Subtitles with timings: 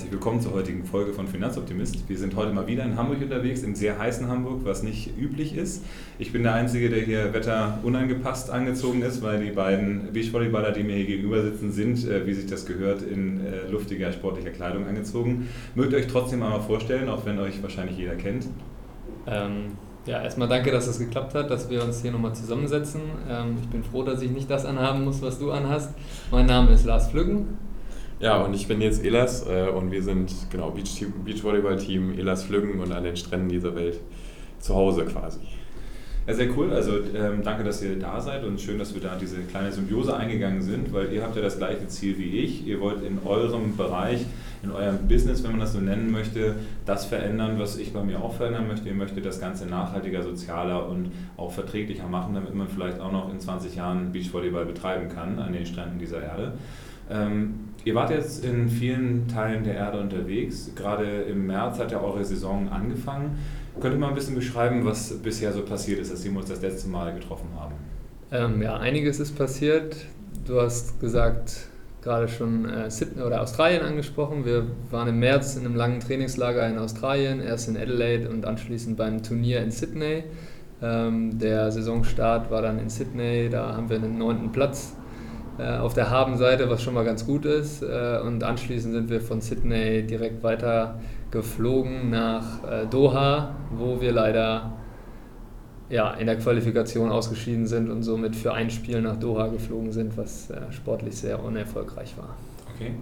[0.00, 2.08] Herzlich willkommen zur heutigen Folge von Finanzoptimist.
[2.08, 5.54] Wir sind heute mal wieder in Hamburg unterwegs, im sehr heißen Hamburg, was nicht üblich
[5.54, 5.84] ist.
[6.18, 10.96] Ich bin der Einzige, der hier wetterunangepasst angezogen ist, weil die beiden Beachvolleyballer, die mir
[10.96, 15.50] hier gegenüber sitzen, sind, äh, wie sich das gehört, in äh, luftiger sportlicher Kleidung angezogen.
[15.74, 18.46] Mögt ihr euch trotzdem einmal vorstellen, auch wenn euch wahrscheinlich jeder kennt?
[19.26, 23.02] Ähm, ja, erstmal danke, dass es geklappt hat, dass wir uns hier nochmal zusammensetzen.
[23.28, 25.92] Ähm, ich bin froh, dass ich nicht das anhaben muss, was du anhast.
[26.30, 27.68] Mein Name ist Lars Flüggen.
[28.20, 32.78] Ja, und ich bin jetzt Elas äh, und wir sind genau Beach Beachvolleyball-Team Elas Flüggen
[32.78, 33.98] und an den Stränden dieser Welt
[34.58, 35.40] zu Hause quasi.
[36.26, 36.70] Ja, sehr cool.
[36.70, 40.14] Also ähm, danke, dass ihr da seid und schön, dass wir da diese kleine Symbiose
[40.14, 42.66] eingegangen sind, weil ihr habt ja das gleiche Ziel wie ich.
[42.66, 44.26] Ihr wollt in eurem Bereich,
[44.62, 48.22] in eurem Business, wenn man das so nennen möchte, das verändern, was ich bei mir
[48.22, 48.90] auch verändern möchte.
[48.90, 53.32] Ihr möchtet das Ganze nachhaltiger, sozialer und auch verträglicher machen, damit man vielleicht auch noch
[53.32, 56.52] in 20 Jahren Beachvolleyball betreiben kann an den Stränden dieser Erde.
[57.10, 60.70] Ähm, ihr wart jetzt in vielen Teilen der Erde unterwegs.
[60.74, 63.38] Gerade im März hat ja eure Saison angefangen.
[63.80, 66.60] Könnt ihr mal ein bisschen beschreiben, was bisher so passiert ist, als wir uns das
[66.60, 67.74] letzte Mal getroffen haben?
[68.32, 69.96] Ähm, ja, einiges ist passiert.
[70.46, 71.68] Du hast gesagt,
[72.02, 74.44] gerade schon äh, Sydney oder Australien angesprochen.
[74.44, 78.96] Wir waren im März in einem langen Trainingslager in Australien, erst in Adelaide und anschließend
[78.96, 80.24] beim Turnier in Sydney.
[80.82, 84.94] Ähm, der Saisonstart war dann in Sydney, da haben wir einen neunten Platz
[85.62, 87.82] auf der Habenseite, was schon mal ganz gut ist.
[87.82, 94.12] Äh, und anschließend sind wir von Sydney direkt weiter geflogen nach äh, Doha, wo wir
[94.12, 94.72] leider
[95.88, 100.16] ja, in der Qualifikation ausgeschieden sind und somit für ein Spiel nach Doha geflogen sind,
[100.16, 102.36] was sportlich sehr unerfolgreich war.
[102.76, 102.92] Okay.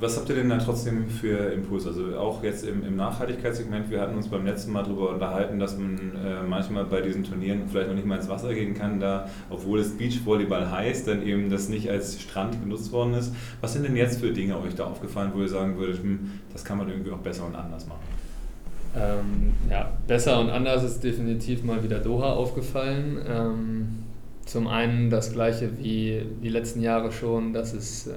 [0.00, 1.88] Was habt ihr denn da trotzdem für Impulse?
[1.88, 5.76] Also auch jetzt im, im Nachhaltigkeitssegment, wir hatten uns beim letzten Mal darüber unterhalten, dass
[5.76, 9.28] man äh, manchmal bei diesen Turnieren vielleicht noch nicht mal ins Wasser gehen kann, da,
[9.50, 13.34] obwohl es Beachvolleyball heißt, dann eben das nicht als Strand genutzt worden ist.
[13.60, 16.64] Was sind denn jetzt für Dinge euch da aufgefallen, wo ihr sagen würdet, hm, das
[16.64, 17.98] kann man irgendwie auch besser und anders machen?
[18.96, 23.18] Ähm, ja, besser und anders ist definitiv mal wieder Doha aufgefallen.
[23.28, 23.88] Ähm,
[24.46, 28.14] zum einen das gleiche wie die letzten Jahre schon, dass es äh,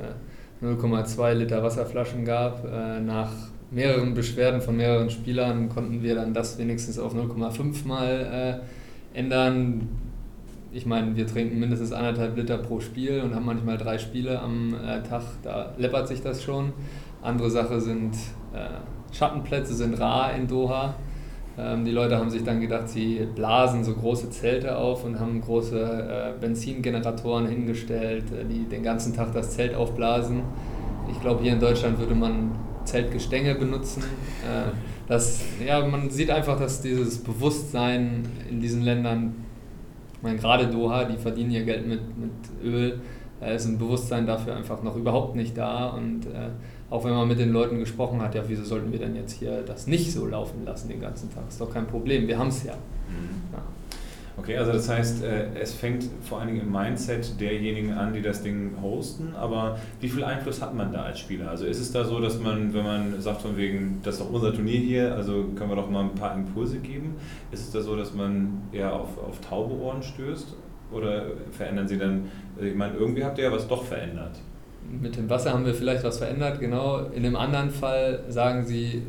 [0.62, 2.66] 0,2 Liter Wasserflaschen gab.
[2.66, 3.32] Äh, nach
[3.72, 8.62] mehreren Beschwerden von mehreren Spielern konnten wir dann das wenigstens auf 0,5 mal
[9.14, 9.90] äh, ändern.
[10.72, 14.74] Ich meine, wir trinken mindestens anderthalb Liter pro Spiel und haben manchmal drei Spiele am
[14.74, 15.24] äh, Tag.
[15.44, 16.74] Da läppert sich das schon.
[17.22, 18.16] Andere Sache sind
[19.12, 20.96] Schattenplätze sind rar in Doha.
[21.62, 25.42] Ähm, die Leute haben sich dann gedacht, sie blasen so große Zelte auf und haben
[25.42, 30.42] große äh, Benzingeneratoren hingestellt, äh, die den ganzen Tag das Zelt aufblasen.
[31.12, 32.52] Ich glaube, hier in Deutschland würde man
[32.86, 34.04] Zeltgestänge benutzen.
[34.42, 34.72] Äh,
[35.08, 39.36] das, ja, man sieht einfach, dass dieses Bewusstsein in diesen Ländern,
[40.16, 42.32] ich meine, gerade Doha, die verdienen ihr Geld mit, mit
[42.64, 43.02] Öl,
[43.56, 46.28] ist ein Bewusstsein dafür einfach noch überhaupt nicht da und
[46.92, 49.64] auch wenn man mit den Leuten gesprochen hat, ja, wieso sollten wir denn jetzt hier
[49.66, 51.46] das nicht so laufen lassen den ganzen Tag?
[51.48, 52.74] Ist doch kein Problem, wir haben es ja.
[52.74, 53.54] Mhm.
[53.54, 53.64] ja.
[54.38, 58.22] Okay, also das heißt, äh, es fängt vor allen Dingen im Mindset derjenigen an, die
[58.22, 61.50] das Ding hosten, aber wie viel Einfluss hat man da als Spieler?
[61.50, 64.32] Also ist es da so, dass man, wenn man sagt von wegen, das ist doch
[64.32, 67.16] unser Turnier hier, also können wir doch mal ein paar Impulse geben,
[67.52, 70.56] ist es da so, dass man eher auf, auf taube Ohren stößt
[70.92, 72.30] oder verändern sie dann,
[72.62, 74.42] ich meine, irgendwie habt ihr ja was doch verändert
[74.90, 77.00] mit dem Wasser haben wir vielleicht was verändert, genau.
[77.14, 79.04] In einem anderen Fall sagen sie,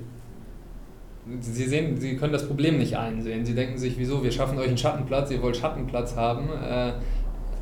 [1.41, 3.44] sie sehen, sie können das Problem nicht einsehen.
[3.44, 6.93] Sie denken sich, wieso, wir schaffen euch einen Schattenplatz, ihr wollt Schattenplatz haben, äh,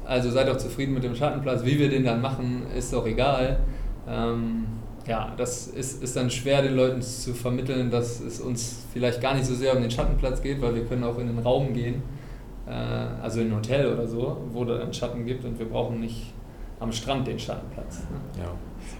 [0.05, 1.65] also seid doch zufrieden mit dem Schattenplatz.
[1.65, 3.61] Wie wir den dann machen, ist doch egal.
[4.09, 4.67] Ähm,
[5.07, 9.35] ja, das ist, ist dann schwer den Leuten zu vermitteln, dass es uns vielleicht gar
[9.35, 12.03] nicht so sehr um den Schattenplatz geht, weil wir können auch in den Raum gehen,
[12.67, 12.73] äh,
[13.23, 16.33] also in ein Hotel oder so, wo da einen Schatten gibt und wir brauchen nicht
[16.81, 18.01] am Strand den Schattenplatz.
[18.11, 18.43] Ne?
[18.43, 18.51] Ja.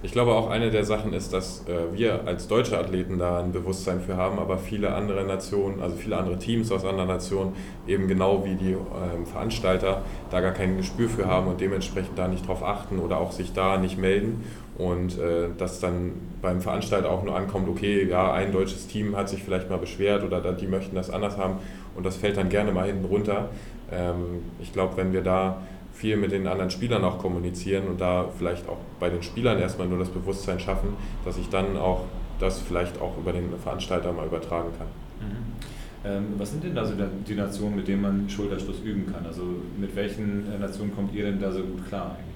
[0.03, 3.53] Ich glaube auch eine der Sachen ist, dass äh, wir als deutsche Athleten da ein
[3.53, 7.55] Bewusstsein für haben, aber viele andere Nationen, also viele andere Teams aus anderen Nationen,
[7.87, 12.29] eben genau wie die äh, Veranstalter, da gar kein Gespür für haben und dementsprechend da
[12.29, 14.45] nicht drauf achten oder auch sich da nicht melden.
[14.79, 19.29] Und äh, dass dann beim Veranstalter auch nur ankommt, okay, ja, ein deutsches Team hat
[19.29, 21.57] sich vielleicht mal beschwert oder die möchten das anders haben
[21.95, 23.51] und das fällt dann gerne mal hinten runter.
[23.93, 25.61] Ähm, ich glaube, wenn wir da
[26.01, 29.87] viel mit den anderen Spielern auch kommunizieren und da vielleicht auch bei den Spielern erstmal
[29.87, 30.95] nur das Bewusstsein schaffen,
[31.25, 32.05] dass ich dann auch
[32.39, 34.87] das vielleicht auch über den Veranstalter mal übertragen kann.
[35.29, 35.37] Mhm.
[36.03, 36.95] Ähm, was sind denn da so
[37.29, 39.27] die Nationen, mit denen man Schulterschluss üben kann?
[39.27, 39.43] Also
[39.79, 42.31] mit welchen äh, Nationen kommt ihr denn da so gut klar eigentlich?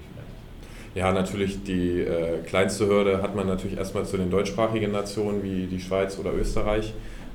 [0.93, 5.65] Ja, natürlich die äh, kleinste Hürde hat man natürlich erstmal zu den deutschsprachigen Nationen wie
[5.65, 6.93] die Schweiz oder Österreich.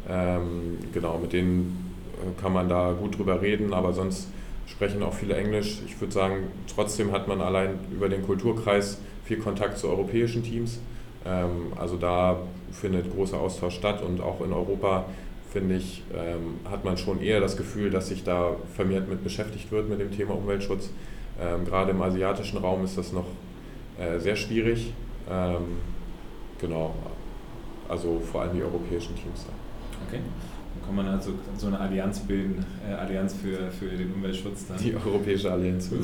[0.08, 4.28] Ähm, genau, mit denen äh, kann man da gut drüber reden, aber sonst
[4.70, 5.78] sprechen auch viele Englisch.
[5.86, 10.80] Ich würde sagen, trotzdem hat man allein über den Kulturkreis viel Kontakt zu europäischen Teams.
[11.26, 12.38] Ähm, also da
[12.72, 15.04] findet großer Austausch statt und auch in Europa
[15.52, 19.72] finde ich, ähm, hat man schon eher das Gefühl, dass sich da vermehrt mit beschäftigt
[19.72, 20.90] wird mit dem Thema Umweltschutz.
[21.40, 23.26] Ähm, gerade im asiatischen Raum ist das noch
[23.98, 24.92] äh, sehr schwierig.
[26.60, 26.92] Genau,
[27.88, 29.52] also vor allem die europäischen Teams da.
[30.08, 30.20] Okay.
[30.90, 34.66] Kann man also so eine Allianz bilden, äh, Allianz für, für den Umweltschutz.
[34.66, 34.76] Dann.
[34.76, 35.98] Die Europäische Allianz für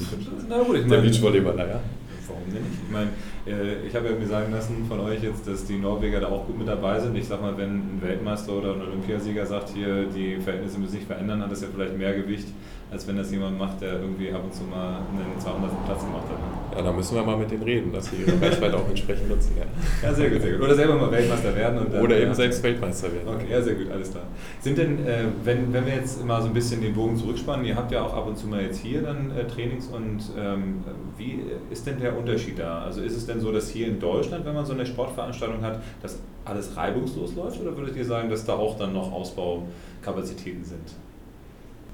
[0.49, 1.81] Na gut, ich der Beachvolleyballer, ja.
[2.29, 2.79] Warum denn nicht?
[2.87, 3.11] Ich meine,
[3.49, 6.47] äh, ich habe ja mir sagen lassen von euch jetzt, dass die Norweger da auch
[6.47, 7.17] gut mit dabei sind.
[7.17, 11.05] Ich sag mal, wenn ein Weltmeister oder ein Olympiasieger sagt, hier die Verhältnisse müssen sich
[11.05, 12.47] verändern, hat das ja vielleicht mehr Gewicht,
[12.91, 15.85] als wenn das jemand macht, der irgendwie ab und zu mal einen 200.
[15.85, 16.39] Platz gemacht hat.
[16.39, 16.77] Ne?
[16.77, 19.57] Ja, da müssen wir mal mit denen reden, dass sie ihre Reichweite auch entsprechend nutzen.
[19.59, 20.09] Ja.
[20.09, 20.63] ja, sehr gut, sehr gut.
[20.63, 21.79] Oder selber mal Weltmeister werden.
[21.79, 22.35] Und dann, Oder eben ja.
[22.35, 23.29] selbst Weltmeister werden.
[23.35, 24.25] Okay, ja, sehr gut, alles klar.
[24.61, 27.75] Sind denn, äh, wenn, wenn wir jetzt mal so ein bisschen den Bogen zurückspannen, ihr
[27.75, 30.85] habt ja auch ab und zu mal jetzt hier dann äh, Trainings und ähm,
[31.17, 31.41] wie
[31.71, 32.83] ist denn der Unterschied da?
[32.83, 35.81] Also ist es denn so, dass hier in Deutschland, wenn man so eine Sportveranstaltung hat,
[36.03, 40.95] dass alles reibungslos läuft oder würdet ihr sagen, dass da auch dann noch Ausbaukapazitäten sind?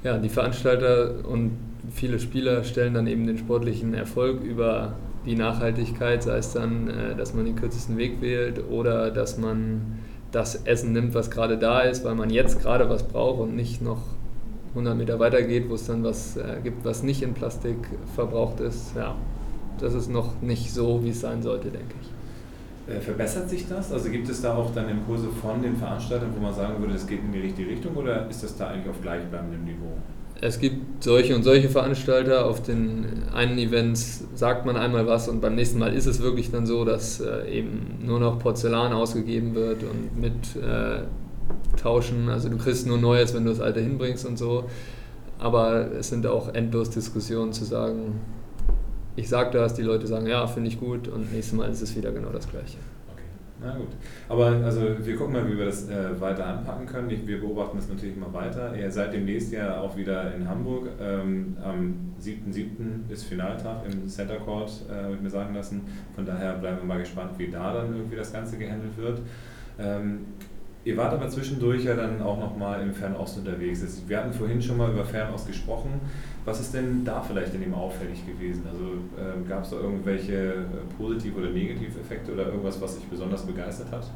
[0.05, 1.53] Ja, die Veranstalter und
[1.93, 4.95] viele Spieler stellen dann eben den sportlichen Erfolg über
[5.25, 9.99] die Nachhaltigkeit, sei es dann, äh, dass man den kürzesten Weg wählt oder dass man
[10.33, 13.83] das Essen nimmt, was gerade da ist, weil man jetzt gerade was braucht und nicht
[13.83, 14.01] noch
[14.71, 17.77] 100 Meter weiter geht, wo es dann was äh, gibt, was nicht in Plastik
[18.15, 18.97] verbraucht ist.
[18.97, 19.15] Ja,
[19.79, 22.12] das ist noch nicht so, wie es sein sollte, denke ich.
[22.87, 23.93] Äh, verbessert sich das?
[23.93, 27.07] Also gibt es da auch dann Impulse von den Veranstaltern, wo man sagen würde, es
[27.07, 29.93] geht in die richtige Richtung oder ist das da eigentlich auf gleichbleibendem Niveau?
[30.41, 32.47] Es gibt solche und solche Veranstalter.
[32.47, 36.51] Auf den einen Events sagt man einmal was und beim nächsten Mal ist es wirklich
[36.51, 41.03] dann so, dass äh, eben nur noch Porzellan ausgegeben wird und mit äh,
[41.81, 42.29] Tauschen.
[42.29, 44.65] Also du kriegst nur Neues, wenn du das Alte hinbringst und so.
[45.39, 48.21] Aber es sind auch endlos Diskussionen zu sagen,
[49.17, 51.97] ich sage das, die Leute sagen, ja, finde ich gut und nächstes Mal ist es
[51.97, 52.79] wieder genau das Gleiche.
[53.13, 53.23] Okay,
[53.61, 53.89] na gut.
[54.29, 57.11] Aber also wir gucken mal, wie wir das äh, weiter anpacken können.
[57.11, 58.75] wir beobachten das natürlich immer weiter.
[58.75, 60.89] Ihr seid demnächst ja auch wieder in Hamburg.
[61.01, 63.11] Ähm, am 7.7.
[63.11, 65.83] ist Finaltag im Center Court, äh, habe ich mir sagen lassen.
[66.15, 69.21] Von daher bleiben wir mal gespannt, wie da dann irgendwie das Ganze gehandelt wird.
[69.79, 70.21] Ähm,
[70.85, 74.03] Ihr wart aber zwischendurch ja dann auch nochmal im Fernost unterwegs.
[74.09, 76.01] Wir hatten vorhin schon mal über Fernost gesprochen.
[76.45, 78.65] Was ist denn da vielleicht in dem auffällig gewesen?
[78.67, 78.85] Also
[79.17, 80.65] ähm, gab es da irgendwelche äh,
[80.99, 84.11] positive oder negative Effekte oder irgendwas, was sich besonders begeistert hat?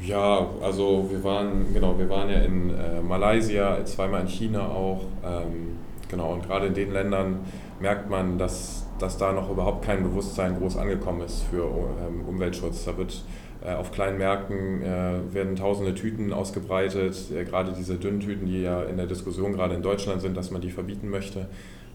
[0.00, 5.02] Ja, also wir waren, genau, wir waren ja in äh, Malaysia, zweimal in China auch.
[5.24, 5.76] Ähm,
[6.08, 7.40] genau, und gerade in den Ländern
[7.80, 12.84] merkt man, dass, dass da noch überhaupt kein Bewusstsein groß angekommen ist für ähm, Umweltschutz.
[12.84, 13.24] Da wird
[13.70, 18.82] auf kleinen Märkten äh, werden tausende Tüten ausgebreitet, äh, gerade diese dünnen Tüten, die ja
[18.82, 21.48] in der Diskussion gerade in Deutschland sind, dass man die verbieten möchte.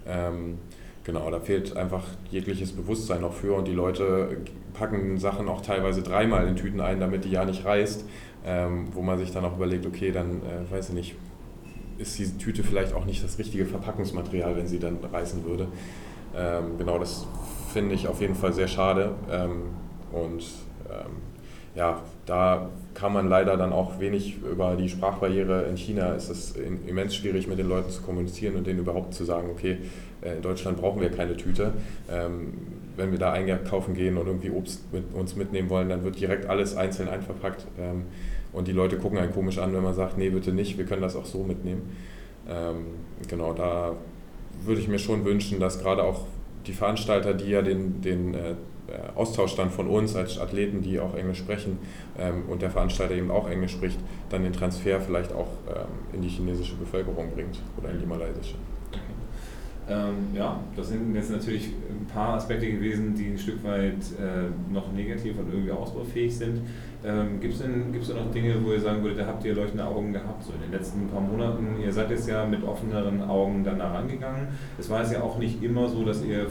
[0.08, 0.60] Ähm,
[1.04, 4.38] genau, da fehlt einfach jegliches Bewusstsein noch für und die Leute
[4.74, 8.06] packen Sachen auch teilweise dreimal in Tüten ein, damit die ja nicht reißt,
[8.46, 11.16] ähm, wo man sich dann auch überlegt, okay, dann weiß ich nicht,
[11.98, 15.68] ist diese Tüte vielleicht auch nicht das richtige Verpackungsmaterial, wenn sie dann reißen würde.
[16.36, 17.28] Ähm, genau, das
[17.74, 19.16] finde ich auf jeden Fall sehr schade
[20.12, 20.44] und
[21.78, 25.66] ja, da kann man leider dann auch wenig über die Sprachbarriere.
[25.66, 29.24] In China ist es immens schwierig, mit den Leuten zu kommunizieren und denen überhaupt zu
[29.24, 29.78] sagen, okay,
[30.24, 31.74] äh, in Deutschland brauchen wir keine Tüte.
[32.12, 32.54] Ähm,
[32.96, 36.48] wenn wir da einkaufen gehen und irgendwie Obst mit uns mitnehmen wollen, dann wird direkt
[36.48, 37.68] alles einzeln einverpackt.
[37.80, 38.06] Ähm,
[38.54, 41.04] und die Leute gucken einen komisch an, wenn man sagt, nee, bitte nicht, wir können
[41.04, 41.96] das auch so mitnehmen.
[42.50, 42.86] Ähm,
[43.28, 43.94] genau, da
[44.66, 46.26] würde ich mir schon wünschen, dass gerade auch
[46.66, 48.56] die Veranstalter, die ja den, den äh,
[49.16, 51.80] Austausch dann von uns als Athleten, die auch Englisch sprechen
[52.18, 56.22] ähm, und der Veranstalter eben auch Englisch spricht, dann den Transfer vielleicht auch ähm, in
[56.22, 58.56] die chinesische Bevölkerung bringt oder in die malaysische.
[59.90, 64.74] Ähm, ja, das sind jetzt natürlich ein paar Aspekte gewesen, die ein Stück weit äh,
[64.74, 66.62] noch negativ und irgendwie ausbaufähig sind.
[67.06, 69.56] Ähm, Gibt es denn, gibt's denn noch Dinge, wo ihr sagen würdet, da habt ihr
[69.56, 71.80] leuchtende Augen gehabt, so in den letzten paar Monaten?
[71.82, 74.48] Ihr seid jetzt ja mit offeneren Augen dann da rangegangen.
[74.78, 76.48] Es war jetzt ja auch nicht immer so, dass ihr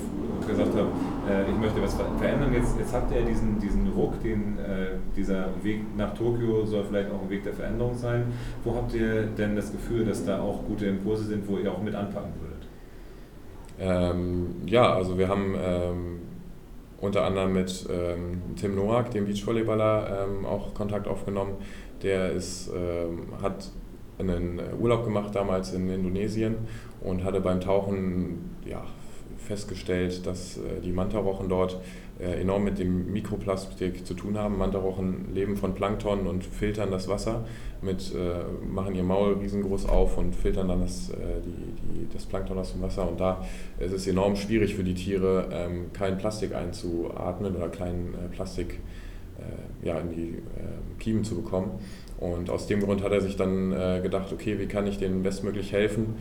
[0.47, 2.55] gesagt habt, äh, ich möchte was verändern.
[2.55, 7.11] Jetzt, jetzt habt ihr diesen, diesen Ruck, den, äh, dieser Weg nach Tokio soll vielleicht
[7.11, 8.27] auch ein Weg der Veränderung sein.
[8.65, 11.83] Wo habt ihr denn das Gefühl, dass da auch gute Impulse sind, wo ihr auch
[11.83, 12.67] mit anpacken würdet?
[13.79, 16.21] Ähm, ja, also wir haben ähm,
[17.01, 21.55] unter anderem mit ähm, Tim Noack, dem Beachvolleyballer, ähm, auch Kontakt aufgenommen.
[22.03, 23.71] Der ist, ähm, hat
[24.19, 26.57] einen Urlaub gemacht damals in Indonesien
[27.01, 28.83] und hatte beim Tauchen ja,
[29.39, 31.79] festgestellt, dass äh, die Mantarochen dort
[32.19, 34.59] enorm mit dem Mikroplastik zu tun haben.
[34.59, 37.45] Mantarochen leben von Plankton und filtern das Wasser,
[37.83, 42.59] mit, äh, machen ihr Maul riesengroß auf und filtern dann das, die, die, das Plankton
[42.59, 43.09] aus dem Wasser.
[43.09, 43.45] Und da
[43.79, 48.81] ist es enorm schwierig für die Tiere, ähm, kein Plastik einzuatmen oder kein Plastik
[49.39, 51.73] äh, ja, in die äh, Kiemen zu bekommen.
[52.19, 55.23] Und aus dem Grund hat er sich dann äh, gedacht, okay, wie kann ich denen
[55.23, 56.15] bestmöglich helfen?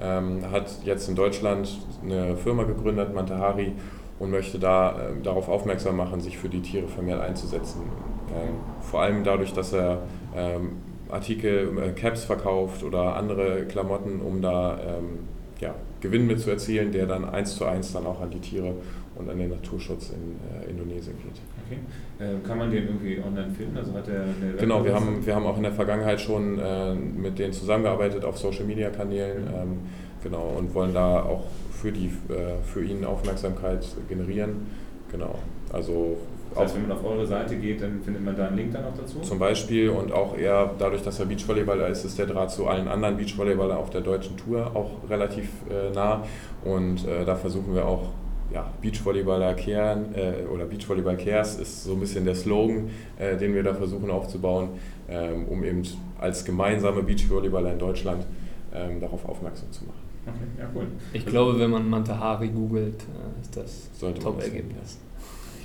[0.00, 3.72] Ähm, hat jetzt in Deutschland eine Firma gegründet, Mantahari,
[4.20, 7.80] und möchte da äh, darauf aufmerksam machen, sich für die Tiere vermehrt einzusetzen.
[8.28, 10.02] Äh, vor allem dadurch, dass er
[10.36, 10.76] ähm,
[11.10, 15.20] Artikel, äh, Caps verkauft oder andere Klamotten, um da ähm,
[15.58, 18.74] ja, Gewinn mit zu erzielen, der dann eins zu eins dann auch an die Tiere
[19.16, 21.40] und an den Naturschutz in äh, Indonesien geht.
[21.66, 21.78] Okay.
[22.24, 23.76] Äh, kann man den irgendwie online finden?
[23.76, 26.94] Also hat er eine genau, wir haben, wir haben auch in der Vergangenheit schon äh,
[26.94, 29.44] mit denen zusammengearbeitet auf Social Media Kanälen.
[29.44, 29.54] Mhm.
[29.54, 29.78] Ähm,
[30.22, 31.44] genau, und wollen da auch
[31.80, 34.66] für, die, äh, für ihn Aufmerksamkeit generieren.
[35.10, 35.36] Genau.
[35.72, 36.16] Also
[36.50, 38.84] das heißt, wenn man auf eure Seite geht, dann findet man da einen Link dann
[38.84, 39.20] auch dazu?
[39.20, 42.88] Zum Beispiel und auch eher dadurch, dass er Beachvolleyballer ist, ist der Draht zu allen
[42.88, 46.24] anderen Beachvolleyballern auf der deutschen Tour auch relativ äh, nah.
[46.64, 48.08] Und äh, da versuchen wir auch
[48.52, 53.54] ja, Beachvolleyballer kehren äh, oder Beachvolleyball cares ist so ein bisschen der Slogan, äh, den
[53.54, 54.70] wir da versuchen aufzubauen,
[55.08, 55.82] ähm, um eben
[56.18, 58.26] als gemeinsame Beachvolleyballer in Deutschland
[58.74, 60.09] ähm, darauf aufmerksam zu machen.
[60.30, 60.86] Okay, ja, cool.
[61.12, 63.90] Ich glaube, wenn man Mantahari googelt, äh, ist das
[64.22, 64.98] Top-Ergebnis.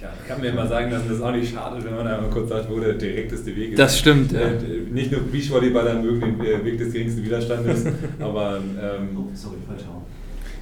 [0.01, 2.49] Ja, ich kann mir immer sagen lassen, das auch nicht schade, wenn man einmal kurz
[2.49, 3.79] sagt, wo der direkteste Weg ist.
[3.79, 4.41] Das stimmt, ja.
[4.41, 4.59] Äh,
[4.91, 7.85] nicht nur Beachvolleyballer mögen den Weg des geringsten Widerstandes,
[8.19, 9.83] aber ähm, oh, sorry, falsch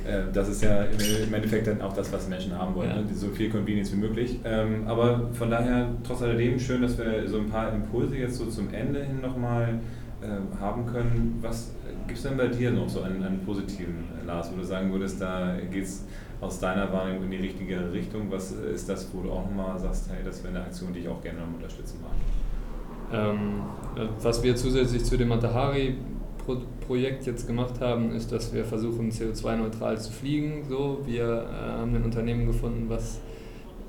[0.05, 2.95] äh, das ist ja im Endeffekt dann auch das, was Menschen haben wollen, ja.
[2.97, 3.07] ne?
[3.13, 4.39] so viel Convenience wie möglich.
[4.43, 8.45] Ähm, aber von daher, trotz alledem, schön, dass wir so ein paar Impulse jetzt so
[8.45, 9.79] zum Ende hin nochmal
[10.23, 11.37] äh, haben können.
[11.41, 11.71] Was
[12.07, 15.21] gibt es denn bei dir noch so einen, einen positiven, Lars, wo du sagen würdest,
[15.21, 16.05] da geht es
[16.41, 18.31] aus deiner Wahrnehmung in die richtige Richtung?
[18.31, 21.07] Was ist das, wo du auch nochmal sagst, hey, das wäre eine Aktion, die ich
[21.07, 22.11] auch gerne unterstützen mag?
[23.13, 23.63] Ähm,
[24.21, 25.95] was wir zusätzlich zu dem Matahari
[26.87, 30.65] Projekt jetzt gemacht haben, ist, dass wir versuchen, CO2-neutral zu fliegen.
[30.67, 33.21] So, wir äh, haben ein Unternehmen gefunden, was,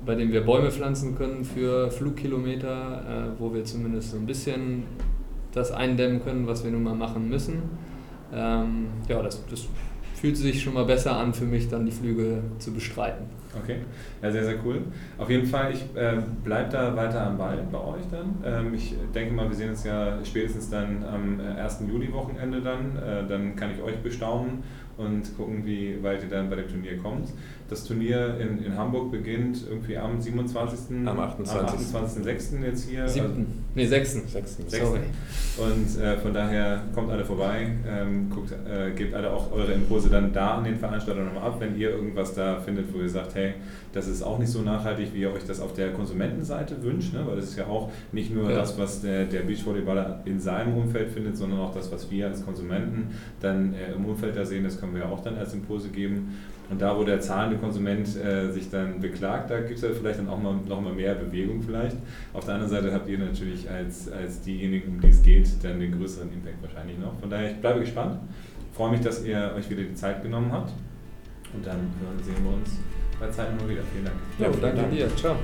[0.05, 4.83] bei dem wir Bäume pflanzen können für Flugkilometer, äh, wo wir zumindest so ein bisschen
[5.55, 7.63] das eindämmen können, was wir nun mal machen müssen.
[8.33, 9.67] Ähm, ja, das, das
[10.15, 13.25] fühlt sich schon mal besser an für mich, dann die Flüge zu bestreiten.
[13.61, 13.77] Okay,
[14.21, 14.81] ja, sehr, sehr cool.
[15.17, 18.35] Auf jeden Fall, ich äh, bleibe da weiter am Ball bei euch dann.
[18.43, 21.81] Ähm, ich denke mal, wir sehen uns ja spätestens dann am 1.
[21.81, 22.97] Äh, Juli-Wochenende dann.
[22.97, 24.63] Äh, dann kann ich euch bestaunen
[24.97, 27.29] und gucken, wie weit ihr dann bei dem Turnier kommt.
[27.67, 31.07] Das Turnier in, in Hamburg beginnt irgendwie am 27.
[31.07, 31.95] Am 28.
[31.95, 32.63] Am 28.06.
[32.63, 33.07] jetzt hier.
[33.07, 33.25] 7.
[33.25, 33.41] Also,
[33.73, 34.31] nee, 6.
[34.31, 34.57] 6.
[34.67, 34.99] Sorry.
[35.57, 40.09] Und äh, von daher kommt alle vorbei, ähm, guckt, äh, gebt alle auch eure Impulse
[40.09, 43.33] dann da an den Veranstalter nochmal ab, wenn ihr irgendwas da findet, wo ihr sagt,
[43.33, 43.53] hey,
[43.93, 47.25] das ist auch nicht so nachhaltig, wie ihr euch das auf der Konsumentenseite wünscht, ne?
[47.25, 48.57] weil das ist ja auch nicht nur ja.
[48.57, 52.45] das, was der, der Beachvolleyballer in seinem Umfeld findet, sondern auch das, was wir als
[52.45, 53.07] Konsumenten
[53.39, 56.33] dann äh, im Umfeld da sehen, das können wir ja auch dann als Impulse geben.
[56.69, 57.21] Und da, wo der
[57.55, 60.81] zahlende Konsument äh, sich dann beklagt, da gibt es ja vielleicht dann auch mal, noch
[60.81, 61.97] mal mehr Bewegung vielleicht.
[62.33, 65.79] Auf der anderen Seite habt ihr natürlich als, als diejenigen, um die es geht, dann
[65.79, 67.19] den größeren Impact wahrscheinlich noch.
[67.19, 68.19] Von daher, ich bleibe gespannt.
[68.73, 70.71] Freue mich, dass ihr euch wieder die Zeit genommen habt.
[71.53, 71.79] Und dann
[72.23, 72.71] sehen wir uns
[73.19, 73.81] bei Zeit mal wieder.
[73.93, 74.17] Vielen Dank.
[74.37, 74.91] Ja, danke Dank.
[74.91, 75.15] dir.
[75.15, 75.35] Ciao.